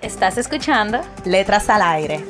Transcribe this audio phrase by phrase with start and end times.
[0.00, 2.24] Estás escuchando Letras al Aire.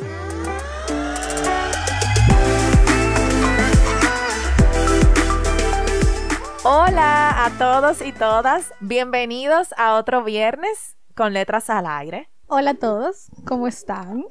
[6.64, 12.30] Hola a todos y todas, bienvenidos a otro viernes con Letras al Aire.
[12.46, 14.24] Hola a todos, ¿cómo están?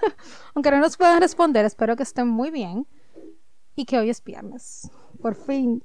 [0.54, 2.86] Aunque no nos puedan responder, espero que estén muy bien
[3.74, 4.90] y que hoy es viernes,
[5.22, 5.82] por fin.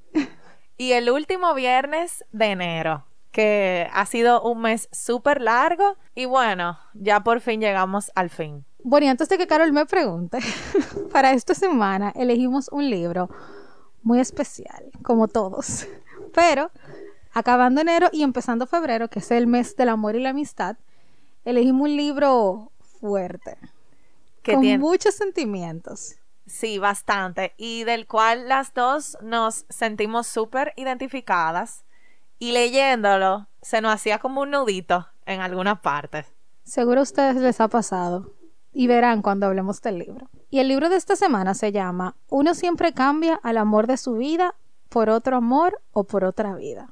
[0.76, 3.07] Y el último viernes de enero,
[3.38, 8.64] que ha sido un mes súper largo y bueno, ya por fin llegamos al fin.
[8.82, 10.40] Bueno, y antes de que Carol me pregunte,
[11.12, 13.30] para esta semana elegimos un libro
[14.02, 15.86] muy especial, como todos.
[16.34, 16.72] Pero,
[17.32, 20.76] acabando enero y empezando febrero, que es el mes del amor y la amistad,
[21.44, 23.56] elegimos un libro fuerte,
[24.44, 26.16] con muchos sentimientos.
[26.44, 27.54] Sí, bastante.
[27.56, 31.84] Y del cual las dos nos sentimos súper identificadas.
[32.38, 36.26] Y leyéndolo, se nos hacía como un nudito en algunas partes.
[36.64, 38.32] Seguro a ustedes les ha pasado.
[38.72, 40.28] Y verán cuando hablemos del libro.
[40.50, 44.14] Y el libro de esta semana se llama Uno siempre cambia al amor de su
[44.14, 44.54] vida
[44.88, 46.90] por otro amor o por otra vida.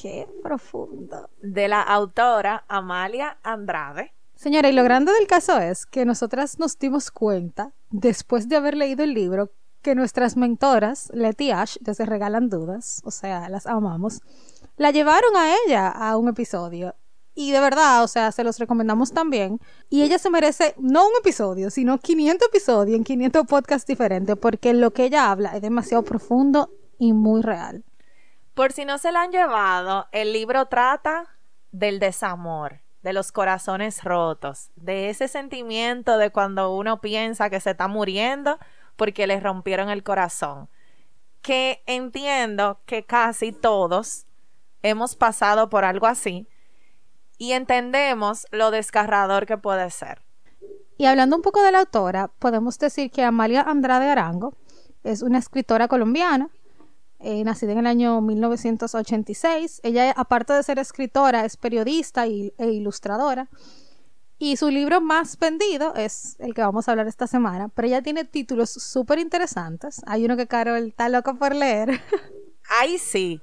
[0.00, 1.30] Qué profundo.
[1.42, 4.12] De la autora Amalia Andrade.
[4.34, 8.76] Señora, y lo grande del caso es que nosotras nos dimos cuenta, después de haber
[8.76, 9.50] leído el libro,
[9.88, 14.20] que nuestras mentoras, Letty Ash, desde Regalan Dudas, o sea, las amamos,
[14.76, 16.94] la llevaron a ella a un episodio
[17.34, 19.60] y de verdad, o sea, se los recomendamos también.
[19.88, 24.74] Y ella se merece no un episodio, sino 500 episodios en 500 podcasts diferentes, porque
[24.74, 27.82] lo que ella habla es demasiado profundo y muy real.
[28.52, 31.38] Por si no se la han llevado, el libro trata
[31.72, 37.70] del desamor, de los corazones rotos, de ese sentimiento de cuando uno piensa que se
[37.70, 38.58] está muriendo
[38.98, 40.68] porque le rompieron el corazón.
[41.40, 44.26] Que entiendo que casi todos
[44.82, 46.48] hemos pasado por algo así
[47.38, 50.20] y entendemos lo desgarrador que puede ser.
[50.98, 54.54] Y hablando un poco de la autora, podemos decir que Amalia Andrade Arango
[55.04, 56.50] es una escritora colombiana,
[57.20, 59.80] eh, nacida en el año 1986.
[59.84, 63.48] Ella, aparte de ser escritora, es periodista e ilustradora.
[64.40, 68.02] Y su libro más vendido es el que vamos a hablar esta semana, pero ella
[68.02, 70.00] tiene títulos súper interesantes.
[70.06, 72.00] Hay uno que Carol está loca por leer.
[72.80, 73.42] Ay, sí.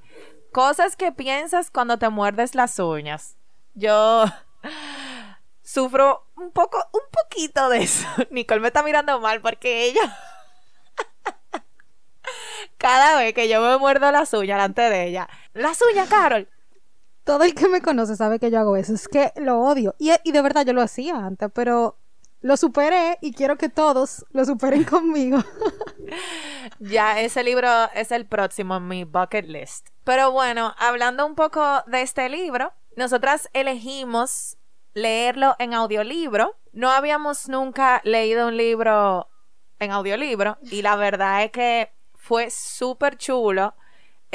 [0.53, 3.35] Cosas que piensas cuando te muerdes las uñas.
[3.73, 4.23] Yo
[5.63, 8.07] sufro un poco, un poquito de eso.
[8.31, 10.17] Nicole me está mirando mal porque ella.
[12.77, 15.27] Cada vez que yo me muerdo las uñas delante de ella.
[15.53, 16.47] Las uñas, Carol.
[17.25, 18.94] Todo el que me conoce sabe que yo hago eso.
[18.94, 19.96] Es que lo odio.
[19.97, 21.97] Y, de verdad yo lo hacía antes, pero
[22.41, 25.40] lo superé y quiero que todos lo superen conmigo.
[26.80, 29.90] ya, ese libro es el próximo en mi bucket list.
[30.03, 34.57] Pero bueno, hablando un poco de este libro, nosotras elegimos
[34.94, 36.56] leerlo en audiolibro.
[36.74, 39.30] No habíamos nunca leído un libro
[39.80, 43.74] en audiolibro y la verdad es que fue súper chulo.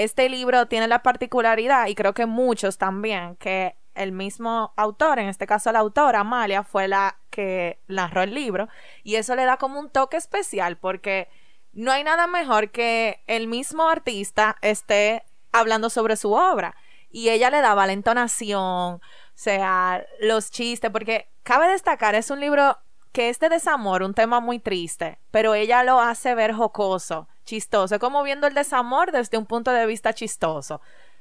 [0.01, 5.29] Este libro tiene la particularidad, y creo que muchos también, que el mismo autor, en
[5.29, 8.71] este caso la autora Amalia, fue la que narró el libro
[9.03, 11.29] y eso le da como un toque especial porque
[11.75, 16.77] no hay nada mejor que el mismo artista esté hablando sobre su obra
[17.11, 19.01] y ella le daba la entonación, o
[19.35, 22.79] sea, los chistes, porque cabe destacar, es un libro
[23.13, 27.99] que es de desamor, un tema muy triste, pero ella lo hace ver jocoso, chistoso,
[27.99, 30.81] como viendo el desamor desde un punto de vista chistoso,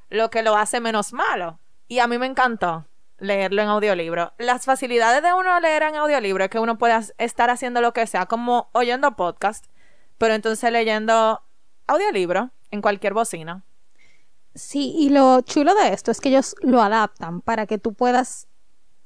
[0.10, 1.60] lo que lo hace menos malo.
[1.88, 2.86] Y a mí me encantó
[3.20, 4.34] leerlo en audiolibro.
[4.38, 8.08] Las facilidades de uno leer en audiolibro es que uno puede estar haciendo lo que
[8.08, 9.66] sea, como oyendo podcast,
[10.18, 11.42] pero entonces leyendo
[11.88, 13.64] audiolibro en cualquier bocina.
[14.56, 18.48] Sí, y lo chulo de esto es que ellos lo adaptan para que tú puedas,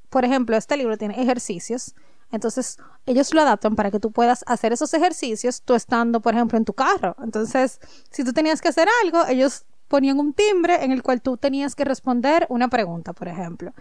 [0.10, 1.96] por ejemplo, este libro tiene ejercicios,
[2.34, 6.58] entonces ellos lo adaptan para que tú puedas hacer esos ejercicios tú estando, por ejemplo,
[6.58, 7.16] en tu carro.
[7.24, 11.38] Entonces, si tú tenías que hacer algo, ellos ponían un timbre en el cual tú
[11.38, 13.74] tenías que responder una pregunta, por ejemplo.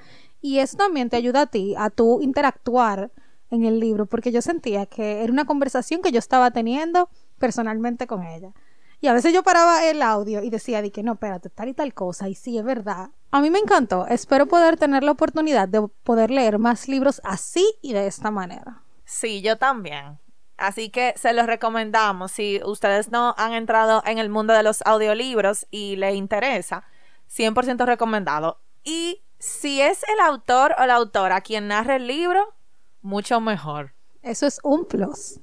[0.43, 3.11] Y eso también te ayuda a ti a tú interactuar
[3.51, 7.09] en el libro, porque yo sentía que era una conversación que yo estaba teniendo
[7.39, 8.53] personalmente con ella.
[9.03, 11.75] Y a veces yo paraba el audio y decía, di que no, espérate, tal y
[11.75, 12.29] tal cosa.
[12.29, 13.11] Y sí, es verdad.
[13.33, 14.07] A mí me encantó.
[14.07, 18.81] Espero poder tener la oportunidad de poder leer más libros así y de esta manera.
[19.05, 20.21] Sí, yo también.
[20.57, 22.31] Así que se los recomendamos.
[22.31, 26.85] Si ustedes no han entrado en el mundo de los audiolibros y les interesa,
[27.29, 28.61] 100% recomendado.
[28.85, 32.55] Y si es el autor o la autora quien narra el libro,
[33.01, 33.95] mucho mejor.
[34.23, 35.41] Eso es un plus.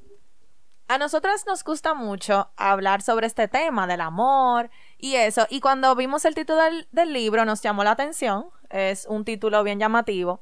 [0.90, 5.46] A nosotras nos gusta mucho hablar sobre este tema del amor y eso.
[5.48, 8.50] Y cuando vimos el título del, libro nos llamó la atención.
[8.72, 10.42] Es un título bien llamativo.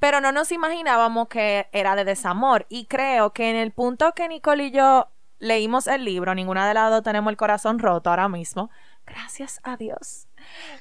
[0.00, 2.66] Pero no nos imaginábamos que era de desamor.
[2.68, 6.74] Y creo que en el punto que Nicole y yo leímos el libro, ninguna de
[6.74, 8.70] las dos tenemos el corazón roto ahora mismo.
[9.06, 10.26] Gracias a Dios.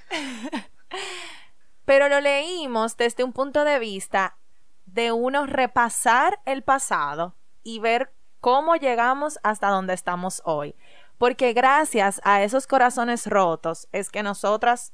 [1.86, 4.40] Pero lo leímos desde un punto de vista
[4.88, 10.76] de uno repasar el pasado y ver cómo llegamos hasta donde estamos hoy.
[11.18, 14.94] Porque gracias a esos corazones rotos es que nosotras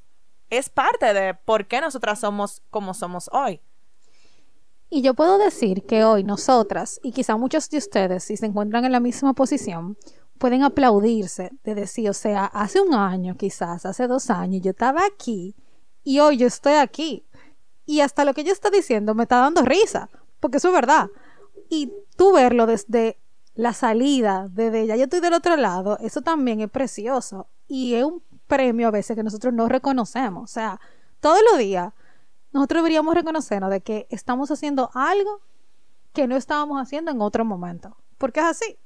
[0.50, 3.60] es parte de por qué nosotras somos como somos hoy.
[4.90, 8.84] Y yo puedo decir que hoy nosotras, y quizá muchos de ustedes, si se encuentran
[8.84, 9.96] en la misma posición,
[10.38, 15.04] pueden aplaudirse de decir, o sea, hace un año quizás, hace dos años, yo estaba
[15.04, 15.56] aquí
[16.04, 17.26] y hoy yo estoy aquí.
[17.86, 20.08] Y hasta lo que ella está diciendo me está dando risa,
[20.40, 21.08] porque eso es verdad.
[21.68, 23.18] Y tú verlo desde
[23.54, 27.48] la salida, desde ya yo estoy del otro lado, eso también es precioso.
[27.68, 30.50] Y es un premio a veces que nosotros no reconocemos.
[30.50, 30.80] O sea,
[31.20, 31.92] todos los días
[32.52, 35.40] nosotros deberíamos reconocernos de que estamos haciendo algo
[36.12, 37.96] que no estábamos haciendo en otro momento.
[38.18, 38.78] Porque es así.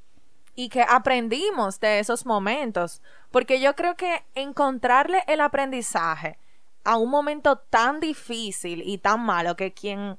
[0.54, 3.02] Y que aprendimos de esos momentos.
[3.30, 6.38] Porque yo creo que encontrarle el aprendizaje
[6.84, 10.18] a un momento tan difícil y tan malo que quien,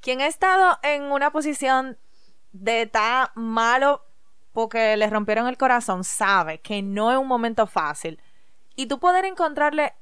[0.00, 1.96] quien ha estado en una posición
[2.62, 4.02] de tan malo
[4.52, 8.20] porque le rompieron el corazón sabe que no es un momento fácil.
[8.74, 9.94] Y tú poder encontrarle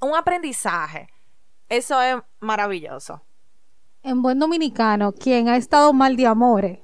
[0.00, 1.08] un aprendizaje,
[1.68, 3.22] eso es maravilloso.
[4.02, 6.78] En buen dominicano, quien ha estado mal de amores,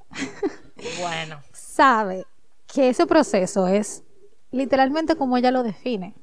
[0.99, 2.25] bueno, sabe
[2.67, 4.03] que ese proceso es
[4.51, 6.15] literalmente como ella lo define,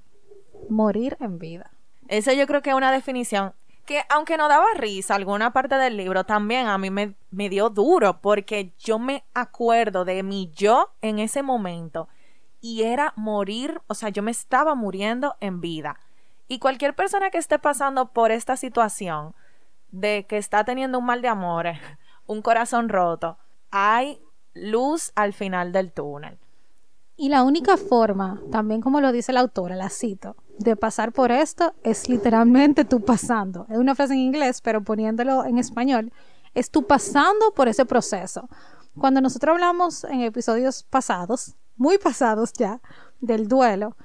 [0.68, 1.70] morir en vida.
[2.08, 5.96] Eso yo creo que es una definición que aunque no daba risa alguna parte del
[5.96, 10.90] libro, también a mí me, me, dio duro porque yo me acuerdo de mi yo
[11.02, 12.08] en ese momento
[12.60, 16.00] y era morir, o sea, yo me estaba muriendo en vida.
[16.48, 19.34] Y cualquier persona que esté pasando por esta situación
[19.90, 21.78] de que está teniendo un mal de amores,
[22.26, 23.38] un corazón roto,
[23.70, 24.20] hay
[24.54, 26.38] luz al final del túnel.
[27.16, 31.32] Y la única forma, también como lo dice la autora, la cito, de pasar por
[31.32, 33.66] esto es literalmente tú pasando.
[33.70, 36.12] Es una frase en inglés, pero poniéndolo en español,
[36.54, 38.48] es tú pasando por ese proceso.
[38.98, 42.80] Cuando nosotros hablamos en episodios pasados, muy pasados ya,
[43.20, 43.96] del duelo,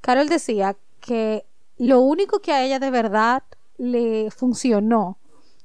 [0.00, 1.44] Carol decía que
[1.76, 3.42] lo único que a ella de verdad
[3.76, 5.18] le funcionó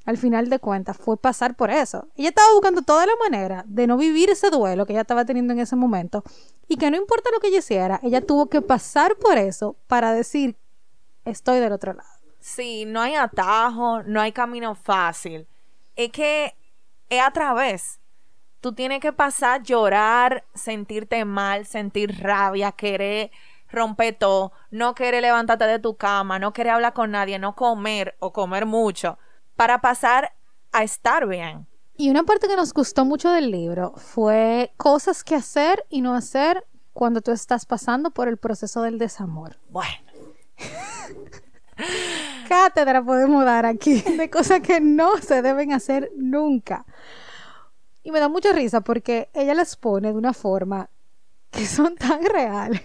[0.05, 2.07] al final de cuentas fue pasar por eso.
[2.15, 5.53] Ella estaba buscando toda la manera de no vivir ese duelo que ella estaba teniendo
[5.53, 6.23] en ese momento
[6.67, 10.13] y que no importa lo que ella hiciera, ella tuvo que pasar por eso para
[10.13, 10.57] decir,
[11.25, 12.09] estoy del otro lado.
[12.39, 15.47] Sí, no hay atajo, no hay camino fácil.
[15.95, 16.55] Es que
[17.09, 17.99] es a través.
[18.59, 23.31] Tú tienes que pasar, llorar, sentirte mal, sentir rabia, querer
[23.69, 28.15] romper todo, no querer levantarte de tu cama, no querer hablar con nadie, no comer
[28.19, 29.17] o comer mucho,
[29.55, 30.33] para pasar
[30.71, 31.67] a estar bien.
[31.95, 36.15] Y una parte que nos gustó mucho del libro fue cosas que hacer y no
[36.15, 39.57] hacer cuando tú estás pasando por el proceso del desamor.
[39.69, 40.11] Bueno.
[42.47, 46.85] Cátedra podemos dar aquí de cosas que no se deben hacer nunca.
[48.03, 50.89] Y me da mucha risa porque ella las pone de una forma
[51.51, 52.81] que son tan reales.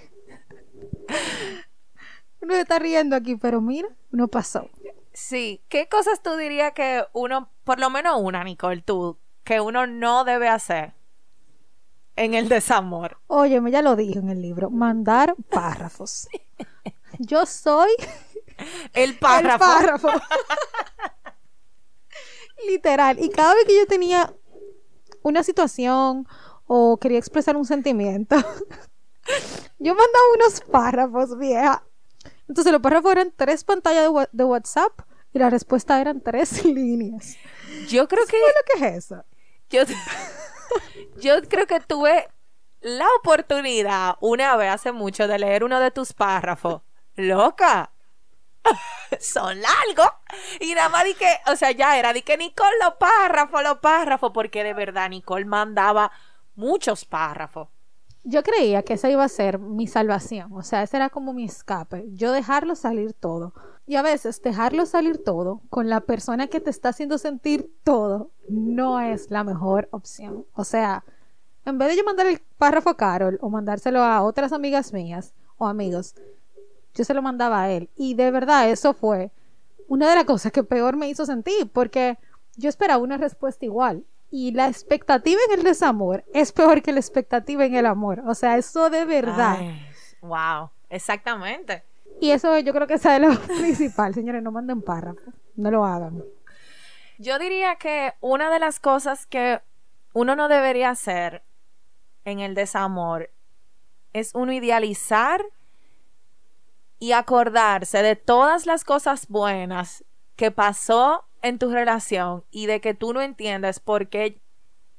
[2.41, 4.71] Uno está riendo aquí, pero mira, no pasó.
[5.19, 9.85] Sí, ¿qué cosas tú dirías que uno, por lo menos una, Nicole, tú, que uno
[9.85, 10.95] no debe hacer
[12.15, 13.19] en el desamor?
[13.27, 16.29] Óyeme, ya lo dije en el libro, mandar párrafos.
[17.19, 17.91] Yo soy
[18.95, 19.65] el párrafo.
[19.65, 20.09] El párrafo.
[22.69, 23.19] Literal.
[23.19, 24.33] Y cada vez que yo tenía
[25.23, 26.29] una situación
[26.69, 28.37] o quería expresar un sentimiento,
[29.79, 31.83] yo mandaba unos párrafos, vieja.
[32.47, 37.37] Entonces los párrafos eran tres pantallas de WhatsApp y la respuesta eran tres líneas.
[37.89, 39.25] Yo creo que, ¿Qué es lo que es eso?
[39.71, 39.83] yo,
[41.21, 42.29] yo creo que tuve
[42.81, 46.83] la oportunidad una vez hace mucho de leer uno de tus párrafos.
[47.17, 47.93] Loca.
[49.21, 50.09] Son largos.
[50.61, 53.79] Y nada más di que, o sea, ya era, di que Nicole los párrafos, los
[53.79, 56.13] párrafos, porque de verdad Nicole mandaba
[56.55, 57.69] muchos párrafos.
[58.25, 61.45] yo creía que esa iba a ser mi salvación, o sea, ese era como mi
[61.45, 63.55] escape, yo dejarlo salir todo.
[63.89, 68.31] Y a veces dejarlo salir todo con la persona que te está haciendo sentir todo
[68.51, 70.45] no es la mejor opción.
[70.53, 71.05] O sea,
[71.65, 75.33] en vez de yo mandar el párrafo a Carol o mandárselo a otras amigas mías
[75.57, 76.15] o amigos,
[76.93, 77.89] yo se lo mandaba a él.
[77.97, 79.31] Y de verdad eso fue
[79.89, 82.19] una de las cosas que peor me hizo sentir, porque
[82.57, 84.05] yo esperaba una respuesta igual.
[84.31, 88.23] Y la expectativa en el desamor es peor que la expectativa en el amor.
[88.27, 89.57] O sea, eso de verdad.
[90.21, 91.88] wow, exactamente.
[92.21, 94.15] Y eso yo creo que es lo principal.
[94.15, 95.33] Señores, no manden párrafo.
[95.57, 96.25] No lo hagan.
[97.19, 99.61] Yo diría que una de las cosas que
[100.13, 101.43] uno no debería hacer
[102.25, 103.31] en el desamor
[104.13, 105.45] es uno idealizar
[106.99, 110.05] y acordarse de todas las cosas buenas
[110.37, 114.41] que pasó en tu relación y de que tú no entiendes por qué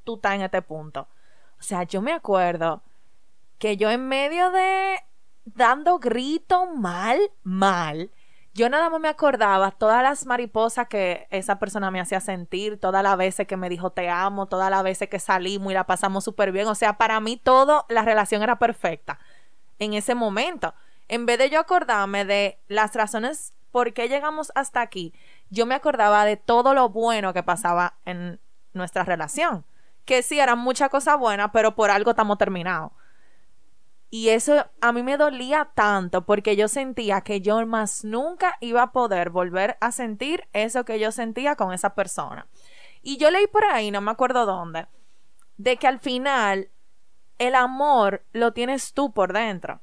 [0.03, 1.07] tú estás en este punto.
[1.59, 2.81] O sea, yo me acuerdo
[3.57, 4.97] que yo en medio de
[5.55, 8.11] dando grito mal, mal,
[8.53, 13.03] yo nada más me acordaba todas las mariposas que esa persona me hacía sentir, todas
[13.03, 16.23] las veces que me dijo te amo, todas las veces que salimos y la pasamos
[16.23, 16.67] súper bien.
[16.67, 19.19] O sea, para mí todo, la relación era perfecta
[19.77, 20.73] en ese momento.
[21.07, 25.13] En vez de yo acordarme de las razones por qué llegamos hasta aquí,
[25.49, 28.39] yo me acordaba de todo lo bueno que pasaba en
[28.73, 29.63] nuestra relación.
[30.05, 32.91] Que sí, eran muchas cosas buenas, pero por algo estamos terminados.
[34.09, 38.81] Y eso a mí me dolía tanto porque yo sentía que yo más nunca iba
[38.81, 42.47] a poder volver a sentir eso que yo sentía con esa persona.
[43.01, 44.87] Y yo leí por ahí, no me acuerdo dónde,
[45.57, 46.69] de que al final
[47.37, 49.79] el amor lo tienes tú por dentro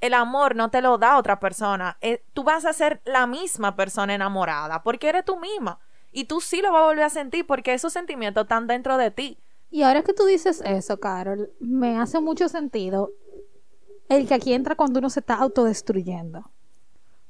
[0.00, 1.96] el amor no te lo da otra persona.
[2.00, 5.78] Eh, tú vas a ser la misma persona enamorada porque eres tú misma.
[6.12, 9.10] Y tú sí lo vas a volver a sentir porque esos sentimientos están dentro de
[9.10, 9.38] ti.
[9.70, 13.10] Y ahora que tú dices eso, Carol, me hace mucho sentido
[14.08, 16.50] el que aquí entra cuando uno se está autodestruyendo.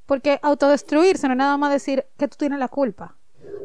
[0.05, 3.15] Porque autodestruirse no es nada más decir que tú tienes la culpa.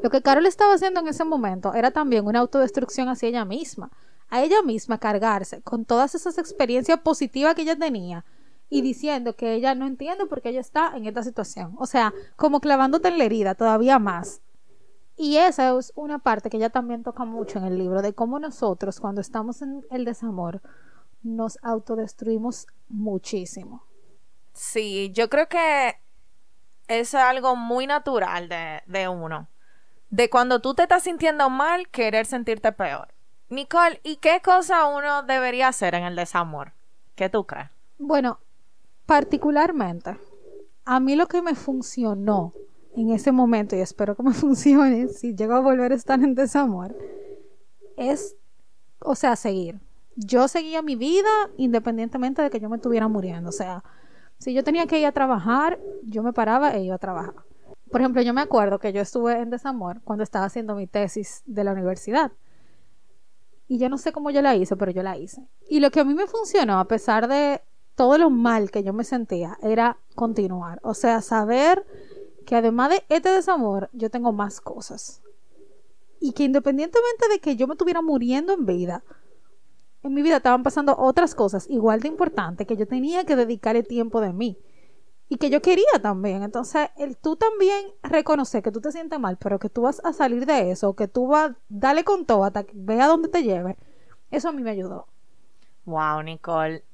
[0.03, 3.91] Lo que Carol estaba haciendo en ese momento era también una autodestrucción hacia ella misma.
[4.29, 8.25] A ella misma cargarse con todas esas experiencias positivas que ella tenía
[8.71, 11.75] y diciendo que ella no entiende por qué ella está en esta situación.
[11.79, 14.41] O sea, como clavándote en la herida todavía más.
[15.17, 18.39] Y esa es una parte que ella también toca mucho en el libro, de cómo
[18.39, 20.63] nosotros cuando estamos en el desamor
[21.23, 23.85] nos autodestruimos muchísimo.
[24.53, 25.97] Sí, yo creo que
[26.89, 29.49] es algo muy natural de, de uno.
[30.11, 33.09] De cuando tú te estás sintiendo mal, querer sentirte peor.
[33.49, 36.73] Nicole, ¿y qué cosa uno debería hacer en el desamor?
[37.15, 37.69] ¿Qué tú crees?
[37.99, 38.39] Bueno,
[39.07, 40.17] particularmente,
[40.85, 42.53] a mí lo que me funcionó
[42.97, 46.35] en ese momento, y espero que me funcione si llego a volver a estar en
[46.35, 46.97] desamor,
[47.97, 48.37] es,
[49.01, 49.81] o sea, seguir.
[50.17, 53.49] Yo seguía mi vida independientemente de que yo me estuviera muriendo.
[53.49, 53.83] O sea,
[54.39, 57.35] si yo tenía que ir a trabajar, yo me paraba e iba a trabajar.
[57.91, 61.43] Por ejemplo, yo me acuerdo que yo estuve en desamor cuando estaba haciendo mi tesis
[61.47, 62.33] de la universidad.
[63.69, 65.47] Y yo no sé cómo yo la hice, pero yo la hice.
[65.69, 67.63] Y lo que a mí me funcionó, a pesar de
[67.95, 70.81] todo lo mal que yo me sentía era continuar.
[70.83, 71.87] O sea, saber
[72.47, 75.23] que además de este desamor, yo tengo más cosas.
[76.21, 79.05] Y que independientemente de que yo me estuviera muriendo en vida,
[80.03, 83.77] en mi vida estaban pasando otras cosas igual de importantes que yo tenía que dedicar
[83.77, 84.59] el tiempo de mí.
[85.29, 86.43] Y que yo quería también.
[86.43, 90.13] Entonces, el tú también reconocer que tú te sientes mal, pero que tú vas a
[90.13, 93.79] salir de eso, que tú vas, dale con todo hasta que vea dónde te lleve.
[94.31, 95.07] Eso a mí me ayudó.
[95.87, 96.85] Wow, Nicole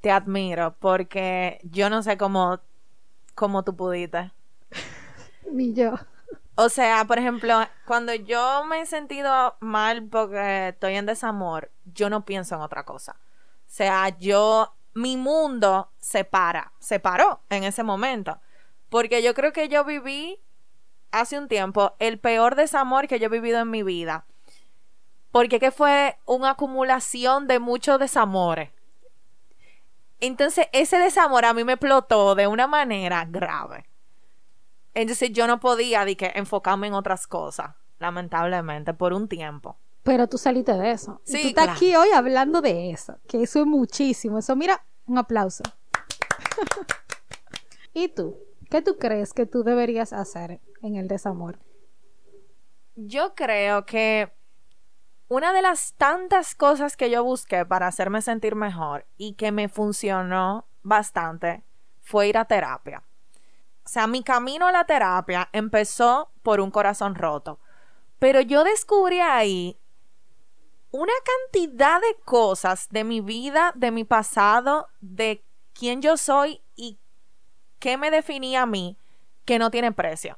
[0.00, 2.60] te admiro porque yo no sé cómo,
[3.34, 4.30] cómo tú pudiste.
[5.50, 5.94] Ni yo.
[6.58, 12.08] O sea, por ejemplo, cuando yo me he sentido mal porque estoy en desamor, yo
[12.08, 13.16] no pienso en otra cosa.
[13.20, 18.40] O sea, yo, mi mundo se para, se paró en ese momento.
[18.88, 20.40] Porque yo creo que yo viví
[21.10, 24.24] hace un tiempo el peor desamor que yo he vivido en mi vida.
[25.32, 28.70] Porque que fue una acumulación de muchos desamores.
[30.20, 33.84] Entonces, ese desamor a mí me explotó de una manera grave.
[34.96, 39.76] Entonces, yo no podía que, enfocarme en otras cosas, lamentablemente, por un tiempo.
[40.02, 41.20] Pero tú saliste de eso.
[41.22, 44.38] Sí, y tú estás aquí hoy hablando de eso, que eso es muchísimo.
[44.38, 45.64] Eso, mira, un aplauso.
[47.92, 48.38] ¿Y tú?
[48.70, 51.58] ¿Qué tú crees que tú deberías hacer en el desamor?
[52.94, 54.32] Yo creo que
[55.28, 59.68] una de las tantas cosas que yo busqué para hacerme sentir mejor y que me
[59.68, 61.64] funcionó bastante
[62.00, 63.02] fue ir a terapia.
[63.86, 67.60] O sea, mi camino a la terapia empezó por un corazón roto,
[68.18, 69.78] pero yo descubrí ahí
[70.90, 76.98] una cantidad de cosas de mi vida, de mi pasado, de quién yo soy y
[77.78, 78.98] qué me definía a mí,
[79.44, 80.36] que no tiene precio.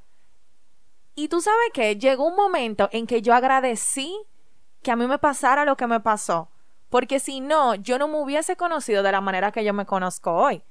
[1.15, 4.15] Y tú sabes que llegó un momento en que yo agradecí
[4.83, 6.51] que a mí me pasara lo que me pasó,
[6.91, 10.35] porque si no, yo no me hubiese conocido de la manera que yo me conozco
[10.35, 10.63] hoy.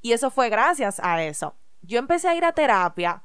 [0.00, 1.54] Y eso fue gracias a eso.
[1.82, 3.22] Yo empecé a ir a terapia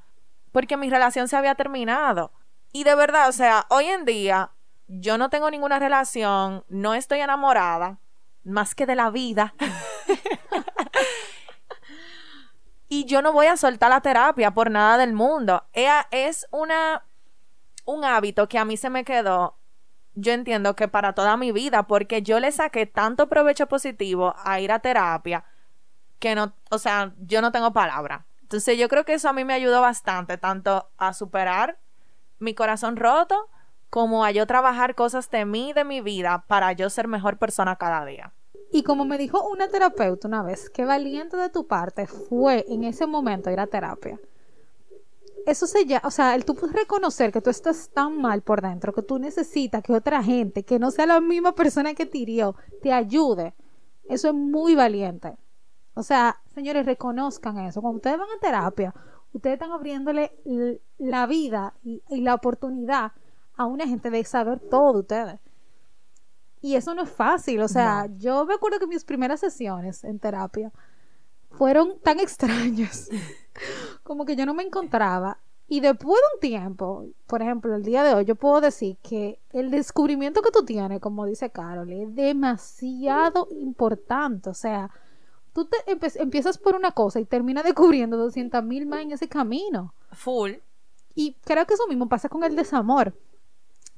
[0.51, 2.31] porque mi relación se había terminado.
[2.71, 4.51] Y de verdad, o sea, hoy en día
[4.87, 7.99] yo no tengo ninguna relación, no estoy enamorada,
[8.43, 9.53] más que de la vida.
[12.89, 15.63] y yo no voy a soltar la terapia por nada del mundo.
[15.73, 17.03] Ella es una
[17.85, 19.55] un hábito que a mí se me quedó,
[20.13, 24.59] yo entiendo que para toda mi vida, porque yo le saqué tanto provecho positivo a
[24.59, 25.45] ir a terapia
[26.19, 28.25] que no, o sea, yo no tengo palabra.
[28.47, 31.79] Entonces yo creo que eso a mí me ayudó bastante, tanto a superar
[32.39, 33.49] mi corazón roto,
[33.89, 37.75] como a yo trabajar cosas de mí, de mi vida, para yo ser mejor persona
[37.75, 38.33] cada día.
[38.71, 42.85] Y como me dijo una terapeuta una vez, qué valiente de tu parte fue en
[42.85, 44.17] ese momento ir a terapia.
[45.45, 48.61] Eso se llama, o sea, el tú puedes reconocer que tú estás tan mal por
[48.61, 52.19] dentro, que tú necesitas que otra gente, que no sea la misma persona que te
[52.19, 53.55] hirió, te ayude.
[54.07, 55.35] Eso es muy valiente.
[55.97, 57.81] O sea, señores, reconozcan eso.
[57.81, 58.93] Cuando ustedes van a terapia,
[59.33, 60.31] ustedes están abriéndole
[60.99, 63.13] la vida y, la oportunidad
[63.55, 65.39] a una gente de saber todo de ustedes.
[66.61, 67.61] Y eso no es fácil.
[67.61, 70.71] O sea, yo me acuerdo que mis primeras sesiones en terapia
[71.49, 73.09] fueron tan extrañas.
[74.03, 75.39] como que yo no me encontraba.
[75.67, 79.39] Y después de un tiempo, por ejemplo, el día de hoy, yo puedo decir que
[79.51, 84.51] el descubrimiento que tú tienes, como dice Carol, es demasiado importante.
[84.51, 84.91] O sea,
[85.57, 85.77] tú te
[86.21, 89.91] empiezas por una cosa y terminas descubriendo 200 mil más en ese camino.
[90.11, 90.51] Full.
[91.15, 93.17] Y creo que eso mismo pasa con el desamor.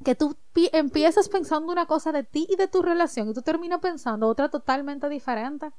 [0.06, 0.38] Que tú
[0.72, 4.48] empiezas pensando una cosa de ti y de tu relación y tú terminas pensando otra
[4.48, 5.72] totalmente diferente.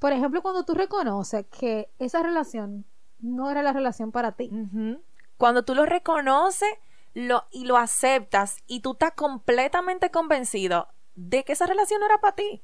[0.00, 2.84] Por ejemplo, cuando tú reconoces que esa relación
[3.20, 4.50] no era la relación para ti.
[5.36, 6.74] Cuando tú lo reconoces
[7.14, 12.18] lo, y lo aceptas y tú estás completamente convencido de que esa relación no era
[12.18, 12.62] para ti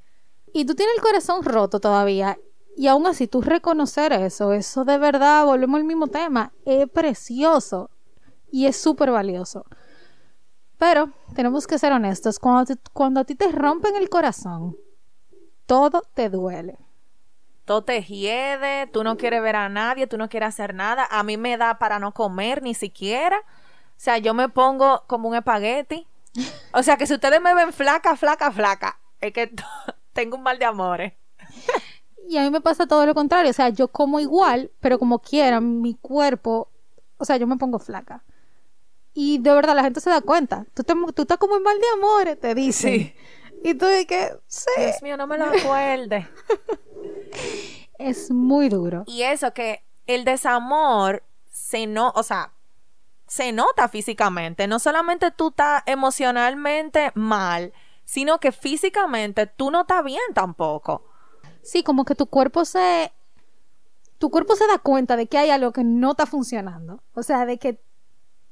[0.53, 2.39] y tú tienes el corazón roto todavía
[2.77, 7.91] y aún así tú reconocer eso, eso de verdad, volvemos al mismo tema, es precioso
[8.51, 9.65] y es súper valioso.
[10.79, 14.77] Pero tenemos que ser honestos, cuando, cuando a ti te rompen el corazón,
[15.67, 16.79] todo te duele.
[17.65, 21.07] Todo te hiede, tú no quieres ver a nadie, tú no quieres hacer nada.
[21.11, 23.37] A mí me da para no comer ni siquiera.
[23.39, 26.07] O sea, yo me pongo como un espagueti.
[26.73, 29.53] O sea, que si ustedes me ven flaca, flaca, flaca, es que
[30.19, 31.13] tengo un mal de amores.
[32.29, 33.51] y a mí me pasa todo lo contrario.
[33.51, 36.73] O sea, yo como igual, pero como quiera, mi cuerpo,
[37.19, 38.25] o sea, yo me pongo flaca.
[39.15, 40.67] Y de verdad la gente se da cuenta.
[40.75, 42.95] Tú, tú estás como en mal de amores, te dicen.
[42.95, 43.15] Sí.
[43.63, 44.71] Y tú dices, sí.
[44.77, 46.29] Dios mío, no me lo acuerde.
[47.99, 49.05] es muy duro.
[49.07, 52.53] Y eso que el desamor se no, o sea,
[53.29, 54.67] se nota físicamente.
[54.67, 57.73] No solamente tú estás emocionalmente mal,
[58.09, 61.05] sino que físicamente tú no estás bien tampoco.
[61.61, 63.13] Sí, como que tu cuerpo se
[64.17, 67.03] tu cuerpo se da cuenta de que hay algo que no está funcionando.
[67.13, 67.83] O sea, de que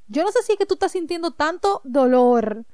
[0.09, 2.65] yo no sé si es que tú estás sintiendo tanto dolor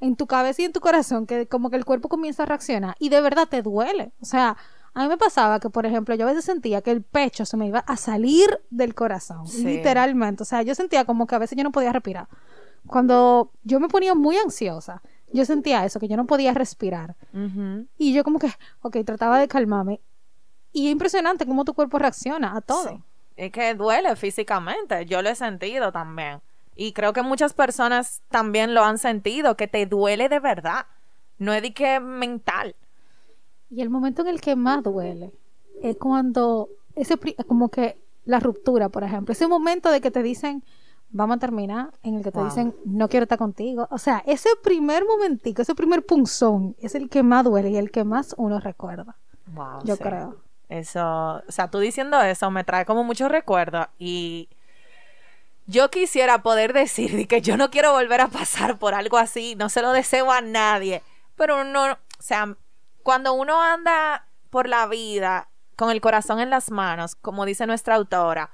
[0.00, 2.96] en tu cabeza y en tu corazón que como que el cuerpo comienza a reaccionar
[2.98, 4.10] y de verdad te duele.
[4.20, 4.56] O sea,
[4.92, 7.56] a mí me pasaba que, por ejemplo, yo a veces sentía que el pecho se
[7.56, 10.42] me iba a salir del corazón, literalmente.
[10.42, 12.26] O sea, yo sentía como que a veces yo no podía respirar.
[12.88, 15.00] Cuando yo me ponía muy ansiosa,
[15.32, 17.16] yo sentía eso, que yo no podía respirar.
[17.98, 18.48] Y yo como que,
[18.82, 20.00] ok, trataba de calmarme.
[20.72, 23.02] Y es impresionante cómo tu cuerpo reacciona a todo.
[23.36, 26.40] Es que duele físicamente, yo lo he sentido también.
[26.76, 30.86] Y creo que muchas personas también lo han sentido, que te duele de verdad.
[31.38, 32.74] No es de que mental.
[33.70, 35.32] Y el momento en el que más duele
[35.82, 40.64] es cuando, ese, como que la ruptura, por ejemplo, ese momento de que te dicen,
[41.14, 43.86] vamos a terminar en el que te dicen, no quiero estar contigo.
[43.90, 47.92] O sea, ese primer momentico, ese primer punzón es el que más duele y el
[47.92, 49.16] que más uno recuerda.
[49.46, 50.36] Wow, yo creo.
[50.68, 54.48] Eso, o sea, tú diciendo eso me trae como muchos recuerdos y
[55.66, 59.68] yo quisiera poder decir que yo no quiero volver a pasar por algo así, no
[59.68, 61.02] se lo deseo a nadie,
[61.36, 62.56] pero no, o sea,
[63.04, 67.94] cuando uno anda por la vida con el corazón en las manos, como dice nuestra
[67.94, 68.50] autora,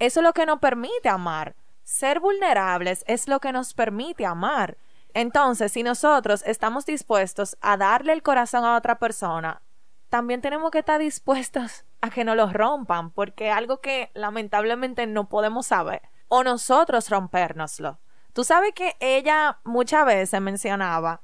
[0.00, 1.54] eso es lo que nos permite amar.
[1.84, 4.78] Ser vulnerables es lo que nos permite amar.
[5.12, 9.62] Entonces, si nosotros estamos dispuestos a darle el corazón a otra persona,
[10.08, 15.28] también tenemos que estar dispuestos a que no los rompan, porque algo que lamentablemente no
[15.28, 17.98] podemos saber, o nosotros rompérnoslo.
[18.32, 21.20] Tú sabes que ella muchas veces mencionaba,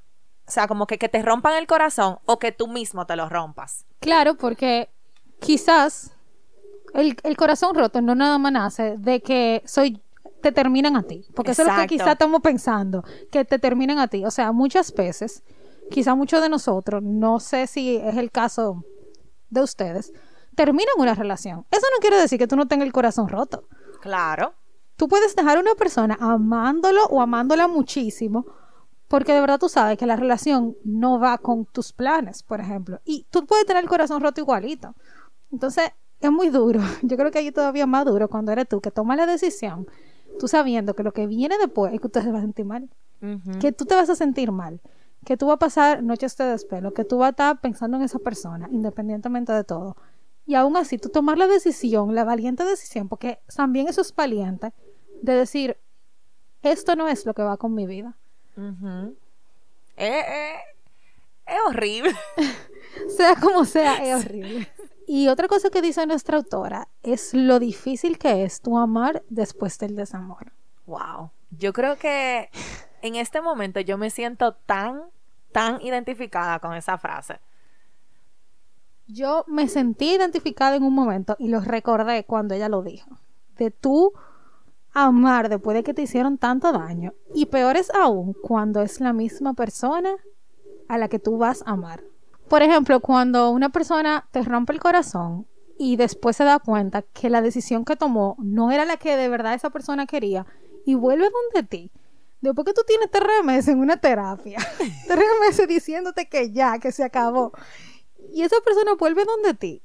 [0.47, 3.29] O sea, como que, que te rompan el corazón o que tú mismo te lo
[3.29, 3.87] rompas.
[4.01, 4.91] Claro, porque
[5.41, 6.13] quizás
[6.93, 10.03] el, el corazón roto no nada más nace de que soy
[10.41, 11.27] te terminan a ti.
[11.35, 14.25] Porque eso es lo que quizás estamos pensando, que te terminan a ti.
[14.25, 15.43] O sea, muchas veces,
[15.91, 18.85] quizás muchos de nosotros, no sé si es el caso
[19.51, 20.13] de ustedes,
[20.55, 21.67] terminan una relación.
[21.71, 23.65] Eso no quiere decir que tú no tengas el corazón roto.
[24.01, 24.55] Claro.
[24.97, 28.47] Tú puedes dejar a una persona amándolo o amándola muchísimo,
[29.09, 33.01] porque de verdad tú sabes que la relación no va con tus planes, por ejemplo.
[33.05, 34.95] Y tú puedes tener el corazón roto igualito.
[35.51, 36.81] Entonces, es muy duro.
[37.03, 39.87] Yo creo que ahí todavía más duro cuando eres tú que tomas la decisión,
[40.41, 42.89] tú sabiendo que lo que viene después es que usted se va a sentir mal.
[43.61, 44.81] Que tú te vas a sentir mal.
[45.27, 46.95] Que tú vas a pasar noches de despelo.
[46.95, 49.97] Que tú vas a estar pensando en esa persona, independientemente de todo.
[50.47, 54.73] Y aún así, tú tomar la decisión, la valiente decisión, porque también eso es valiente,
[55.21, 55.77] de decir,
[56.63, 58.17] esto no es lo que va con mi vida.
[59.97, 60.55] Eh, eh,
[61.47, 62.15] es horrible.
[63.17, 64.67] Sea como sea, es horrible.
[65.13, 69.77] Y otra cosa que dice nuestra autora es lo difícil que es tu amar después
[69.81, 70.53] del desamor.
[70.87, 71.33] Wow.
[71.51, 72.49] Yo creo que
[73.03, 75.03] en este momento yo me siento tan,
[75.51, 77.41] tan identificada con esa frase.
[79.09, 83.11] Yo me sentí identificada en un momento y lo recordé cuando ella lo dijo.
[83.57, 84.13] De tú
[84.93, 87.15] amar después de que te hicieron tanto daño.
[87.35, 90.15] Y peor es aún cuando es la misma persona
[90.87, 92.05] a la que tú vas a amar.
[92.51, 95.47] Por ejemplo, cuando una persona te rompe el corazón
[95.79, 99.29] y después se da cuenta que la decisión que tomó no era la que de
[99.29, 100.47] verdad esa persona quería
[100.85, 101.93] y vuelve donde ti.
[102.41, 104.59] Después que tú tienes tres meses en una terapia,
[105.07, 107.53] tres meses diciéndote que ya, que se acabó,
[108.33, 109.85] y esa persona vuelve donde ti,